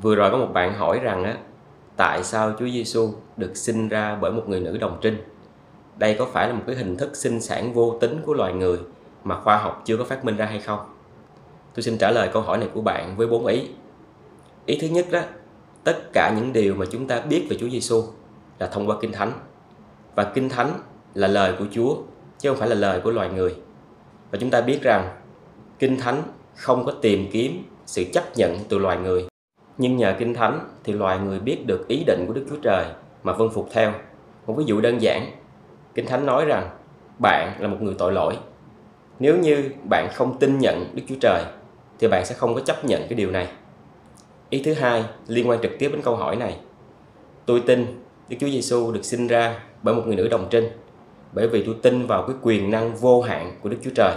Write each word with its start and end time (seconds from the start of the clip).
Vừa 0.00 0.14
rồi 0.14 0.30
có 0.30 0.36
một 0.36 0.48
bạn 0.52 0.74
hỏi 0.74 1.00
rằng 1.02 1.24
á 1.24 1.36
tại 1.96 2.24
sao 2.24 2.52
Chúa 2.58 2.68
Giêsu 2.68 3.10
được 3.36 3.56
sinh 3.56 3.88
ra 3.88 4.18
bởi 4.20 4.32
một 4.32 4.42
người 4.48 4.60
nữ 4.60 4.78
đồng 4.78 4.98
trinh? 5.00 5.16
Đây 5.96 6.16
có 6.18 6.24
phải 6.24 6.48
là 6.48 6.54
một 6.54 6.62
cái 6.66 6.76
hình 6.76 6.96
thức 6.96 7.16
sinh 7.16 7.40
sản 7.40 7.72
vô 7.72 7.98
tính 8.00 8.20
của 8.26 8.34
loài 8.34 8.52
người 8.52 8.78
mà 9.24 9.40
khoa 9.40 9.56
học 9.56 9.82
chưa 9.84 9.96
có 9.96 10.04
phát 10.04 10.24
minh 10.24 10.36
ra 10.36 10.46
hay 10.46 10.60
không? 10.60 10.80
Tôi 11.74 11.82
xin 11.82 11.98
trả 11.98 12.10
lời 12.10 12.30
câu 12.32 12.42
hỏi 12.42 12.58
này 12.58 12.68
của 12.74 12.80
bạn 12.80 13.16
với 13.16 13.26
bốn 13.26 13.46
ý. 13.46 13.68
Ý 14.66 14.78
thứ 14.80 14.86
nhất 14.86 15.06
đó, 15.10 15.20
tất 15.84 16.12
cả 16.12 16.34
những 16.36 16.52
điều 16.52 16.74
mà 16.74 16.86
chúng 16.90 17.06
ta 17.06 17.20
biết 17.20 17.46
về 17.50 17.56
Chúa 17.60 17.68
Giêsu 17.68 18.02
là 18.58 18.66
thông 18.66 18.86
qua 18.86 18.96
Kinh 19.00 19.12
Thánh. 19.12 19.32
Và 20.14 20.24
Kinh 20.24 20.48
Thánh 20.48 20.72
là 21.14 21.28
lời 21.28 21.54
của 21.58 21.66
Chúa 21.70 21.96
chứ 22.38 22.48
không 22.48 22.58
phải 22.58 22.68
là 22.68 22.74
lời 22.74 23.00
của 23.00 23.10
loài 23.10 23.28
người. 23.28 23.56
Và 24.30 24.38
chúng 24.38 24.50
ta 24.50 24.60
biết 24.60 24.82
rằng 24.82 25.16
Kinh 25.78 25.96
Thánh 25.96 26.22
không 26.54 26.84
có 26.84 26.92
tìm 27.02 27.28
kiếm 27.32 27.64
sự 27.86 28.04
chấp 28.12 28.36
nhận 28.36 28.58
từ 28.68 28.78
loài 28.78 28.96
người 28.96 29.31
nhưng 29.78 29.96
nhờ 29.96 30.14
Kinh 30.18 30.34
Thánh 30.34 30.60
thì 30.84 30.92
loài 30.92 31.18
người 31.18 31.40
biết 31.40 31.66
được 31.66 31.88
ý 31.88 32.04
định 32.06 32.24
của 32.26 32.34
Đức 32.34 32.46
Chúa 32.50 32.56
Trời 32.62 32.86
mà 33.22 33.32
vâng 33.32 33.50
phục 33.50 33.68
theo. 33.72 33.92
Một 34.46 34.54
ví 34.56 34.64
dụ 34.66 34.80
đơn 34.80 35.02
giản, 35.02 35.30
Kinh 35.94 36.06
Thánh 36.06 36.26
nói 36.26 36.44
rằng 36.44 36.70
bạn 37.18 37.56
là 37.58 37.68
một 37.68 37.76
người 37.80 37.94
tội 37.98 38.12
lỗi. 38.12 38.36
Nếu 39.18 39.36
như 39.38 39.70
bạn 39.90 40.08
không 40.14 40.38
tin 40.38 40.58
nhận 40.58 40.90
Đức 40.94 41.02
Chúa 41.08 41.14
Trời 41.20 41.42
thì 41.98 42.08
bạn 42.08 42.24
sẽ 42.24 42.34
không 42.34 42.54
có 42.54 42.60
chấp 42.60 42.84
nhận 42.84 43.00
cái 43.00 43.14
điều 43.14 43.30
này. 43.30 43.48
Ý 44.50 44.62
thứ 44.62 44.72
hai 44.74 45.04
liên 45.26 45.48
quan 45.48 45.62
trực 45.62 45.72
tiếp 45.78 45.88
đến 45.92 46.02
câu 46.02 46.16
hỏi 46.16 46.36
này. 46.36 46.56
Tôi 47.46 47.62
tin 47.66 48.02
Đức 48.28 48.36
Chúa 48.40 48.48
Giêsu 48.48 48.92
được 48.92 49.04
sinh 49.04 49.26
ra 49.26 49.60
bởi 49.82 49.94
một 49.94 50.02
người 50.06 50.16
nữ 50.16 50.28
đồng 50.28 50.46
trinh 50.50 50.68
bởi 51.32 51.48
vì 51.48 51.62
tôi 51.66 51.76
tin 51.82 52.06
vào 52.06 52.22
cái 52.26 52.36
quyền 52.42 52.70
năng 52.70 52.94
vô 52.94 53.22
hạn 53.22 53.52
của 53.60 53.68
Đức 53.68 53.76
Chúa 53.84 53.90
Trời. 53.94 54.14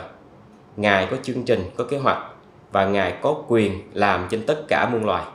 Ngài 0.77 1.07
có 1.11 1.17
chương 1.23 1.43
trình, 1.43 1.63
có 1.75 1.83
kế 1.83 1.97
hoạch 1.97 2.23
và 2.71 2.85
Ngài 2.85 3.13
có 3.21 3.43
quyền 3.47 3.81
làm 3.93 4.27
trên 4.29 4.45
tất 4.45 4.67
cả 4.67 4.89
muôn 4.91 5.05
loài 5.05 5.25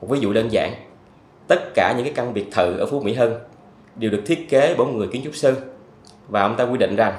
một 0.00 0.06
ví 0.10 0.20
dụ 0.20 0.32
đơn 0.32 0.52
giản, 0.52 0.74
tất 1.48 1.74
cả 1.74 1.94
những 1.96 2.04
cái 2.04 2.14
căn 2.14 2.34
biệt 2.34 2.46
thự 2.52 2.78
ở 2.78 2.86
Phú 2.86 3.00
Mỹ 3.00 3.14
Hưng 3.14 3.34
đều 3.96 4.10
được 4.10 4.22
thiết 4.26 4.50
kế 4.50 4.74
bởi 4.78 4.86
một 4.86 4.92
người 4.92 5.08
kiến 5.08 5.22
trúc 5.24 5.34
sư. 5.34 5.56
Và 6.28 6.42
ông 6.42 6.56
ta 6.56 6.64
quy 6.64 6.78
định 6.78 6.96
rằng, 6.96 7.14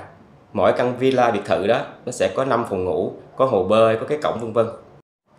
mỗi 0.53 0.73
căn 0.73 0.97
villa 0.97 1.31
biệt 1.31 1.45
thự 1.45 1.67
đó, 1.67 1.81
nó 2.05 2.11
sẽ 2.11 2.33
có 2.35 2.45
5 2.45 2.65
phòng 2.69 2.85
ngủ, 2.85 3.13
có 3.35 3.45
hồ 3.45 3.63
bơi, 3.63 3.97
có 3.97 4.05
cái 4.05 4.17
cổng, 4.23 4.39
vân 4.39 4.53
vân. 4.53 4.67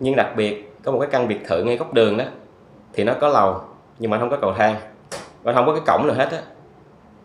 Nhưng 0.01 0.17
đặc 0.17 0.33
biệt, 0.37 0.73
có 0.85 0.93
một 0.93 0.99
cái 1.01 1.09
căn 1.13 1.29
biệt 1.29 1.39
thự 1.47 1.65
ngay 1.65 1.77
góc 1.77 1.95
đường 1.95 2.17
đó, 2.17 2.25
thì 2.93 3.05
nó 3.05 3.15
có 3.21 3.29
lầu, 3.29 3.61
nhưng 3.99 4.11
mà 4.11 4.19
không 4.19 4.31
có 4.31 4.37
cầu 4.37 4.55
thang. 4.57 4.77
Và 5.43 5.53
không 5.53 5.67
có 5.67 5.73
cái 5.73 5.83
cổng 5.87 6.07
nào 6.07 6.17
hết 6.17 6.29
á. 6.31 6.43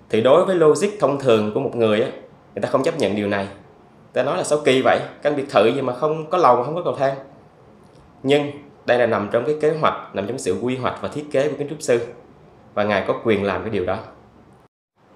Thì 0.09 0.21
đối 0.21 0.45
với 0.45 0.55
logic 0.55 0.89
thông 0.99 1.19
thường 1.19 1.51
của 1.53 1.59
một 1.59 1.75
người 1.75 2.01
á, 2.01 2.09
người 2.55 2.61
ta 2.61 2.69
không 2.69 2.83
chấp 2.83 2.97
nhận 2.97 3.15
điều 3.15 3.27
này. 3.27 3.47
Ta 4.13 4.23
nói 4.23 4.37
là 4.37 4.43
sao 4.43 4.59
kỳ 4.65 4.81
vậy? 4.81 4.99
Căn 5.21 5.35
biệt 5.35 5.45
thự 5.49 5.67
gì 5.67 5.81
mà 5.81 5.93
không 5.93 6.29
có 6.29 6.37
lầu 6.37 6.55
mà 6.55 6.63
không 6.63 6.75
có 6.75 6.81
cầu 6.83 6.95
thang? 6.95 7.15
Nhưng 8.23 8.51
đây 8.85 8.99
là 8.99 9.05
nằm 9.05 9.29
trong 9.31 9.45
cái 9.45 9.55
kế 9.61 9.69
hoạch, 9.69 10.15
nằm 10.15 10.27
trong 10.27 10.37
sự 10.37 10.59
quy 10.61 10.75
hoạch 10.75 11.01
và 11.01 11.07
thiết 11.07 11.25
kế 11.31 11.49
của 11.49 11.55
kiến 11.57 11.67
trúc 11.69 11.81
sư. 11.81 11.99
Và 12.73 12.83
ngài 12.83 13.03
có 13.07 13.21
quyền 13.23 13.43
làm 13.43 13.61
cái 13.61 13.69
điều 13.69 13.85
đó. 13.85 13.97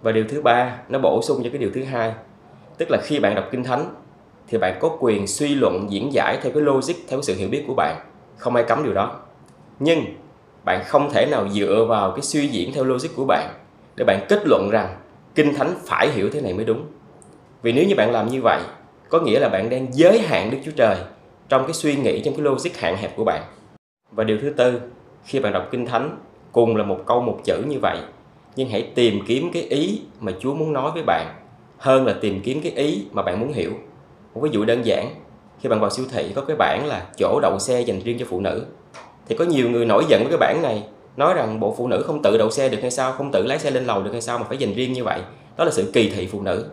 Và 0.02 0.11
điều 0.11 0.26
thứ 0.30 0.42
ba, 0.42 0.78
nó 0.89 1.00
bổ 1.00 1.22
sung 1.22 1.42
cho 1.44 1.50
cái 1.50 1.59
điều 1.59 1.72
thứ 1.73 1.84
hai. 1.84 2.14
Tức 2.78 2.92
là 2.92 2.98
khi 3.03 3.20
bạn 3.20 3.36
đọc 3.36 3.45
kinh 3.52 3.64
thánh, 3.64 3.95
thì 4.48 4.58
bạn 4.58 4.78
có 4.80 4.98
quyền 5.00 5.28
suy 5.28 5.56
luận, 5.56 5.88
diễn 5.89 6.14
giải 6.14 6.39
theo 6.42 6.52
cái 6.52 6.64
logic, 6.64 6.94
theo 7.08 7.20
cái 7.20 7.23
sự 7.23 7.36
hiểu 7.36 7.50
biết 7.50 7.64
của 7.67 7.73
bạn. 7.73 8.00
Không 8.38 8.56
ai 8.56 8.64
cấm 8.64 8.84
điều 8.84 8.94
đó. 8.94 9.20
Nhưng, 9.80 10.06
bạn 10.66 10.83
không 10.86 11.09
thể 11.14 11.26
nào 11.26 11.50
dựa 11.50 11.86
vào 11.89 12.11
cái 12.11 12.22
suy 12.22 12.48
diễn 12.48 12.73
theo 12.73 12.83
logic 12.83 13.16
của 13.16 13.26
bạn 13.26 13.54
để 13.95 14.06
bạn 14.06 14.26
kết 14.30 14.39
luận 14.45 14.70
rằng 14.72 14.98
kinh 15.36 15.54
thánh 15.56 15.73
phải 15.86 16.09
hiểu 16.09 16.30
thế 16.33 16.42
này 16.42 16.54
mới 16.54 16.66
đúng. 16.66 16.86
Vì 17.61 17.72
nếu 17.72 17.86
như 17.88 17.95
bạn 17.95 18.11
làm 18.11 18.28
như 18.28 18.42
vậy, 18.42 18.61
có 19.09 19.20
nghĩa 19.20 19.39
là 19.39 19.50
bạn 19.50 19.70
đang 19.70 19.88
giới 19.92 20.20
hạn 20.20 20.52
đức 20.52 20.58
chúa 20.66 20.72
trời 20.76 20.98
trong 21.50 21.64
cái 21.64 21.73
suy 21.73 21.95
nghĩ, 21.95 22.22
trong 22.22 22.33
cái 22.33 22.44
logic 22.44 22.78
hạn 22.78 22.98
hẹp 22.98 23.16
của 23.16 23.23
bạn 23.23 23.42
và 24.12 24.24
điều 24.24 24.38
thứ 24.42 24.50
tư, 24.50 24.82
khi 25.24 25.40
bạn 25.40 25.54
đọc 25.54 25.68
Kinh 25.72 25.86
Thánh 25.86 26.18
cùng 26.52 26.76
là 26.76 26.84
một 26.84 27.00
câu 27.06 27.22
một 27.22 27.40
chữ 27.44 27.64
như 27.68 27.78
vậy, 27.82 27.98
nhưng 28.56 28.70
hãy 28.70 28.92
tìm 28.96 29.20
kiếm 29.28 29.50
cái 29.54 29.64
ý 29.64 30.02
mà 30.20 30.32
Chúa 30.40 30.54
muốn 30.54 30.74
nói 30.74 30.92
với 30.94 31.04
bạn 31.04 31.36
hơn 31.78 32.06
là 32.06 32.14
tìm 32.22 32.42
kiếm 32.42 32.61
cái 32.64 32.72
ý 32.72 33.06
mà 33.11 33.22
bạn 33.22 33.39
muốn 33.39 33.54
hiểu. 33.54 33.72
Một 34.33 34.42
ví 34.42 34.50
dụ 34.54 34.66
đơn 34.66 34.86
giản, 34.86 35.10
khi 35.60 35.70
bạn 35.70 35.80
vào 35.80 35.89
siêu 35.89 36.06
thị 36.11 36.32
có 36.36 36.42
cái 36.42 36.56
bảng 36.56 36.86
là 36.86 37.08
chỗ 37.17 37.39
đậu 37.42 37.60
xe 37.60 37.82
dành 37.82 38.00
riêng 38.00 38.17
cho 38.20 38.26
phụ 38.30 38.39
nữ 38.39 38.66
thì 39.28 39.36
có 39.36 39.45
nhiều 39.45 39.70
người 39.70 39.86
nổi 39.86 40.04
giận 40.10 40.23
với 40.23 40.30
cái 40.32 40.38
bảng 40.38 40.62
này 40.62 40.83
nói 41.17 41.33
rằng 41.33 41.60
bộ 41.60 41.76
phụ 41.78 41.88
nữ 41.88 42.04
không 42.08 42.22
tự 42.22 42.38
đậu 42.38 42.52
xe 42.52 42.70
được 42.70 42.78
hay 42.82 42.92
sao 42.92 43.12
không 43.12 43.32
tự 43.32 43.45
lái 43.45 43.60
xe 43.60 43.72
lên 43.72 43.86
lầu 43.86 44.04
được 44.04 44.12
hay 44.12 44.22
sao 44.22 44.39
mà 44.39 44.45
phải 44.48 44.58
dành 44.58 44.73
riêng 44.73 44.94
như 44.94 45.04
vậy. 45.04 45.22
Đó 45.58 45.66
là 45.66 45.72
sự 45.72 45.92
kỳ 45.94 46.10
thị 46.10 46.28
phụ 46.32 46.42
nữ. 46.42 46.66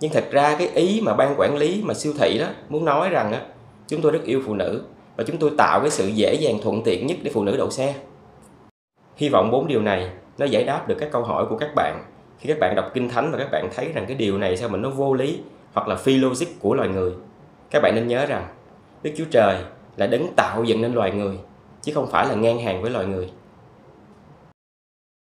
Nhưng 0.00 0.12
thật 0.12 0.24
ra 0.30 0.56
cái 0.58 0.68
ý 0.74 1.00
mà 1.04 1.14
ban 1.14 1.34
quản 1.38 1.56
lý 1.56 1.82
mà 1.84 1.94
siêu 1.94 2.12
thị 2.18 2.38
đó 2.38 2.46
muốn 2.68 2.84
nói 2.84 3.08
rằng 3.08 3.32
á 3.32 3.40
chúng 3.88 4.02
tôi 4.02 4.12
rất 4.12 4.24
yêu 4.24 4.42
phụ 4.46 4.54
nữ 4.54 4.82
và 5.20 5.26
chúng 5.26 5.38
tôi 5.38 5.50
tạo 5.58 5.80
cái 5.80 5.90
sự 5.90 6.06
dễ 6.06 6.34
dàng 6.34 6.58
thuận 6.62 6.82
tiện 6.84 7.06
nhất 7.06 7.16
để 7.22 7.30
phụ 7.34 7.44
nữ 7.44 7.56
đậu 7.56 7.70
xe. 7.70 7.94
Hy 9.16 9.28
vọng 9.28 9.50
bốn 9.50 9.68
điều 9.68 9.82
này 9.82 10.10
nó 10.38 10.46
giải 10.46 10.64
đáp 10.64 10.88
được 10.88 10.96
các 11.00 11.08
câu 11.12 11.22
hỏi 11.22 11.46
của 11.48 11.56
các 11.56 11.70
bạn 11.74 12.04
khi 12.38 12.48
các 12.48 12.58
bạn 12.60 12.74
đọc 12.76 12.90
kinh 12.94 13.08
thánh 13.08 13.32
và 13.32 13.38
các 13.38 13.48
bạn 13.52 13.68
thấy 13.74 13.92
rằng 13.94 14.04
cái 14.08 14.16
điều 14.16 14.38
này 14.38 14.56
sao 14.56 14.68
mà 14.68 14.78
nó 14.78 14.90
vô 14.90 15.14
lý 15.14 15.40
hoặc 15.72 15.88
là 15.88 15.96
phi 15.96 16.16
logic 16.16 16.46
của 16.60 16.74
loài 16.74 16.88
người. 16.88 17.12
Các 17.70 17.82
bạn 17.82 17.94
nên 17.94 18.08
nhớ 18.08 18.26
rằng 18.26 18.48
Đức 19.02 19.10
Chúa 19.16 19.24
Trời 19.30 19.56
là 19.96 20.06
đấng 20.06 20.34
tạo 20.36 20.64
dựng 20.64 20.82
nên 20.82 20.94
loài 20.94 21.10
người, 21.10 21.38
chứ 21.82 21.92
không 21.94 22.10
phải 22.10 22.28
là 22.28 22.34
ngang 22.34 22.58
hàng 22.58 22.82
với 22.82 22.90
loài 22.90 23.06
người. 23.06 23.30